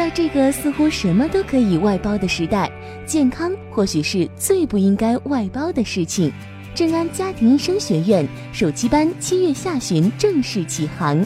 [0.00, 2.72] 在这个似乎什么都可以外包的时代，
[3.04, 6.32] 健康或许是最不应该外包的事情。
[6.74, 11.22] 正安家庭医生学院暑期班七月下旬正式启航，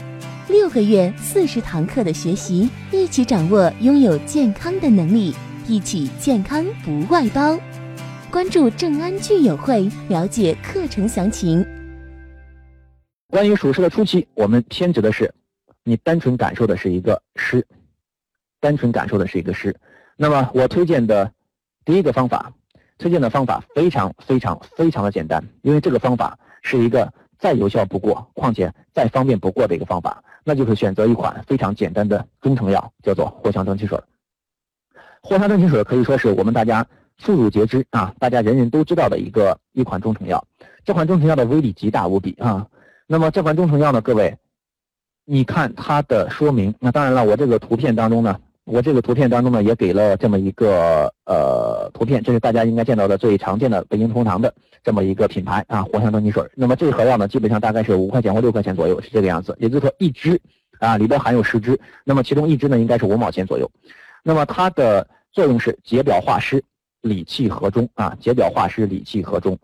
[0.49, 5.33] 六个月四十堂课的学习，一起掌握拥有健康的能力，
[5.69, 7.57] 一起健康不外包。
[8.29, 11.65] 关注正安聚友会，了解课程详情。
[13.29, 15.33] 关于属实的初期，我们偏执的是，
[15.85, 17.65] 你单纯感受的是一个湿，
[18.65, 19.77] 单纯感受的是一个湿。
[20.17, 21.31] 那么我推荐的
[21.85, 22.53] 第一个方法。
[22.97, 34.01] 推荐的方法非常非常非常的简单，因为这个方法是一个再有效不过，况且再方便不过的一个方法，那就是选择一款非常简单的中成药，叫做藿香正气水。
[35.23, 36.87] 藿香正气水可以说是我们大家
[37.19, 40.47] 妇孺皆知啊，大家人人都知道的一个一款中成药。
[40.85, 42.69] 这款中成药的威力极大无比啊。
[43.09, 44.39] 那么这款中成药呢，各位，
[45.25, 48.41] 你看它的说明，那当然了，我这个图片当中呢。
[48.65, 56.43] 我这个图片当中呢，也给了这么一个呃图片，这是大家应该见到的最常见的北京同仁堂的这么一个品牌啊，藿香正气水。
[56.55, 59.55] 那么这盒药呢，基本上大概是五块钱或六块钱左右，是这个样子。
[59.61, 60.41] 也就是说，一支
[60.79, 63.71] 啊里边含有十支，那么其中一支呢，应该是五毛钱左右。
[64.23, 66.65] 那么它的作用是解表化湿、
[67.03, 69.59] 理气和中啊，解表化湿、理气和中。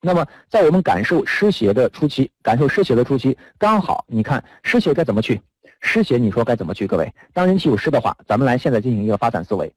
[0.00, 5.40] 那么在我们感受湿邪的初期，感受湿邪的初期，刚好你看湿邪该怎么去？
[5.84, 6.86] 湿邪，你说该怎么去？
[6.86, 9.70] 各位，当人体有湿的话，咱们来现在进行一个发散思维。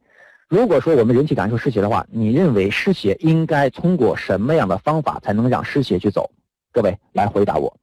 [0.47, 6.31] 如果说我们人体感受湿邪的话，你认为湿邪应该通过什么样的方法才能让湿邪去走？
[6.71, 7.77] 各位来回答我，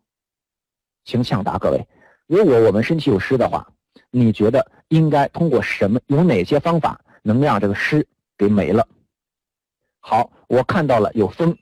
[1.04, 1.58] 请抢答。
[1.58, 1.86] 各位，
[2.26, 3.68] 如果我们身体有湿的话，
[4.10, 6.00] 你觉得应该通过什么？
[6.06, 8.06] 有哪些方法能让这个湿
[8.38, 8.88] 给没了？
[10.00, 11.54] 好，我看到了有风，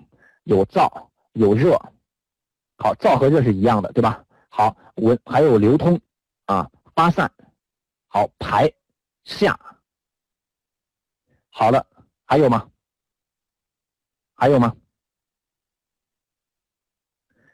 [0.45, 0.89] 有燥，
[1.33, 1.77] 有热。
[2.79, 4.23] 好，燥和热是一样的，对吧？
[4.49, 6.01] 好，温还有流通。
[6.53, 7.33] 啊，发散，
[8.09, 8.71] 好排
[9.25, 9.59] 下，
[11.49, 11.87] 好了，
[12.27, 12.69] 还有吗？
[14.35, 14.75] 还有吗？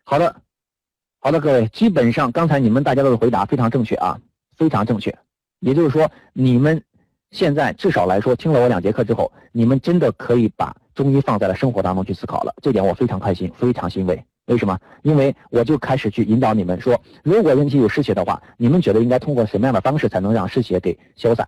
[0.02, 0.42] 好的，
[1.20, 4.20] 好的，各位，基本上刚才你们大家的回答非常正确啊，
[4.56, 5.16] 非常正确。
[5.60, 6.82] 也就是说，你们
[7.30, 14.24] 现在至少来说听了我两节课之后，你们真的可以把中医放在了生活当中去思考了，这点我非常开心，非常欣慰。
[14.48, 14.78] 为什么？
[15.02, 21.46] 因为我就开始去引导你们说，如果人体有湿邪的话，你们觉得应该通过什么样的方式才能让湿邪给消散？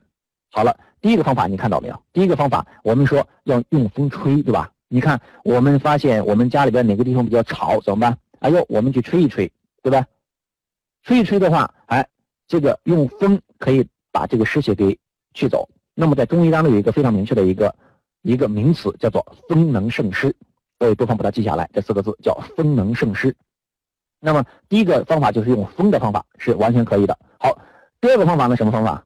[0.50, 2.02] 好了，第一个方法你看到没有？
[2.12, 4.70] 第一个方法，我们说要用风吹，对吧？
[4.88, 8.18] 你看，我们发现我们家里边哪个地方比较潮，怎么办？
[8.40, 9.50] 哎呦，我们去吹一吹，
[9.82, 10.04] 对吧？
[11.02, 12.06] 吹一吹的话，哎，
[12.48, 14.98] 这个用风可以把这个湿邪给
[15.32, 15.68] 去走。
[15.94, 17.74] 那么在中医当中有一个非常明确的一个
[18.22, 20.34] 一个名词，叫做风能胜湿。
[20.80, 23.36] 各位不妨把它记下来，这四个字叫风能胜湿。
[24.18, 27.18] 那么第一个方法就是用风的方法是完全可以的。
[27.38, 27.58] 好，
[28.00, 28.56] 第二个方法呢？
[28.56, 29.04] 什么方法？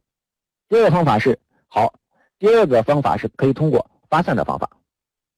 [0.69, 1.37] 第二个方法是
[1.67, 1.93] 好，
[2.39, 4.71] 第二个方法是可以通过发散的方法，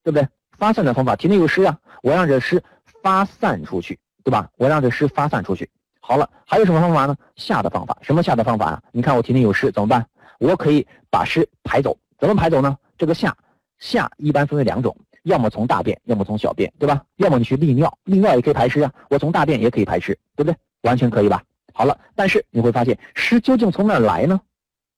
[0.03, 0.27] 对不对？
[0.51, 2.63] 发散的方法，体内有湿啊，我让这湿
[3.01, 4.47] 发散出去，对吧？
[4.57, 5.67] 我让这湿发散出去。
[5.99, 7.17] 好了，还有什么方法呢？
[7.35, 8.83] 下的方法，什么下的方法啊？
[8.91, 10.07] 你看我体内有湿怎么办？
[10.37, 12.77] 我可以把湿排走，怎么排走呢？
[12.95, 13.35] 这个下
[13.79, 14.95] 下一般分为两种。
[15.27, 17.03] 要么从大便，要么从小便，对吧？
[17.17, 18.93] 要么你去利尿，利尿也可以排湿啊。
[19.09, 20.55] 我从大便也可以排湿，对不对？
[20.81, 21.43] 完全可以吧？
[21.73, 24.39] 好了，但是你会发现湿究竟从哪来呢？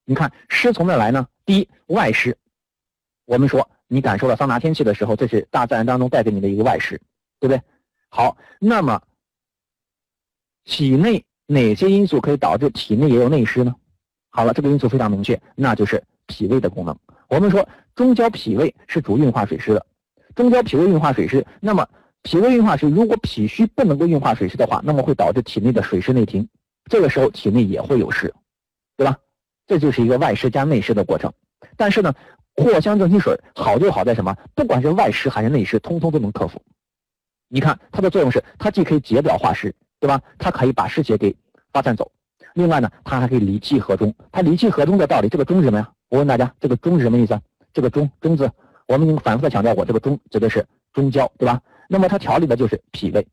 [0.06, 1.28] 你看湿从哪来呢？
[1.45, 2.38] 第一，外湿。
[3.25, 7.01] 我们说你感受了桑拿天气的时候，这是大自然当中带给你的一个外湿，
[7.40, 7.61] 对不对？
[8.09, 9.01] 好，那么
[10.63, 13.75] 体内哪些因素可以导致体内也有内湿呢？
[14.29, 16.96] 好了，这个因素非常明确，那就是脾胃的功能。
[17.28, 19.85] 我们说中焦脾胃是主运化水湿的。
[20.40, 21.86] 中焦脾胃运化水湿，那么
[22.24, 26.48] 脾胃运化湿，如果脾虚不能够运化水湿的话，那么会导致体内的水湿内停，
[26.86, 28.34] 这个时候体内也会有湿，
[28.96, 29.18] 对吧？
[29.68, 31.34] 这就是一个外湿加内湿的过程。
[31.76, 32.14] 但是呢，
[32.56, 34.34] 藿香正气水好就好在什么？
[34.56, 36.62] 不管是外湿还是内湿，通通都能克服。
[37.50, 40.22] 你看它的作用是，它既可以解表化湿，对吧？
[40.38, 41.36] 它可以把湿邪给
[41.74, 42.10] 发散走。
[42.54, 44.16] 另外呢，它还可以理气和中。
[44.32, 45.92] 它理气和中的道理，这个中是什么呀？
[46.08, 47.38] 我问大家，这个中是什么意思？
[47.74, 48.50] 这个中中字。
[48.90, 51.62] 我们反复的强调过，这个中指的是中焦，对吧？
[51.88, 53.28] 那么它调理的就是脾胃。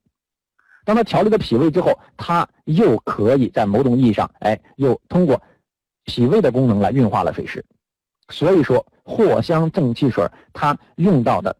[0.84, 5.42] 当它调理了脾胃之后，它又可以在某种意义上，哎，又通过
[6.04, 7.64] 脾胃的功能来运化了水湿。
[8.28, 11.56] 所以说，藿香正气水它用到的，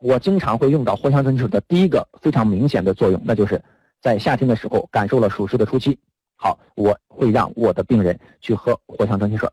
[0.00, 3.62] 我经常会用到藿香正气水的第一个非常明显的作用，那就是
[4.00, 5.96] 在夏天的时候感受了暑湿的初期，
[6.34, 9.48] 好，我会让我的病人去喝藿香正气水。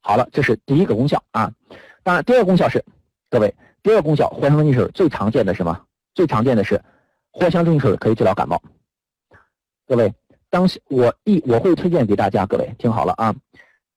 [0.00, 1.52] 好了，这是第一个功效啊。
[2.02, 2.84] 当然，第二个功效是，
[3.28, 5.84] 各位，第二个功效，藿香正气水最常见的是什么？
[6.14, 6.82] 最常见的是，
[7.32, 8.62] 藿香正气水可以治疗感冒。
[9.86, 10.12] 各位，
[10.50, 13.34] 当我一我会推荐给大家，各位听好了啊，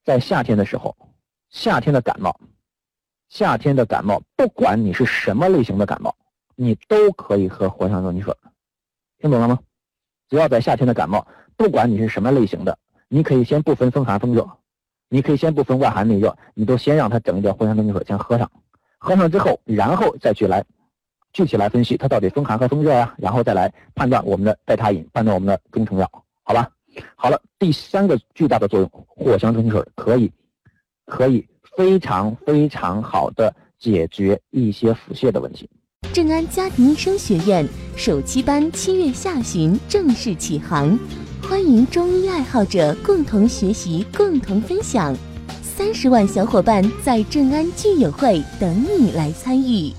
[0.04, 0.96] 在夏天的时候，
[1.50, 2.38] 夏天的感冒，
[3.28, 6.14] 夏天的感冒，不管你是什么类型的感冒，
[6.54, 8.34] 你都可以喝藿香正气水，
[9.18, 9.58] 听懂了吗？
[10.28, 11.26] 只要在夏天的感冒，
[11.56, 12.78] 不管你是什么类型的，
[13.08, 14.48] 你可以先不分风寒风热，
[15.12, 18.50] 你可以先不分外寒内热，你都先让他整一点藿香正气水先喝上，
[18.96, 20.64] 喝上之后，然后再去来
[21.34, 26.10] 具体来分析它到底风寒和风热呀，然后再来判断我们的代茶饮，判断我们的中成药，
[26.42, 26.66] 好吧？
[27.14, 30.32] 好了，第三个巨大的作用，藿香正气水可以
[31.04, 35.68] 可以非常非常好的解决一些腹泻的问题。
[36.14, 40.98] 正安家庭医生学院首期班七月下旬正式启航，
[41.52, 45.14] 欢迎中医爱好者共同学习、共同分享。
[45.62, 49.92] 三十万小伙伴在正安聚友会等你来参与。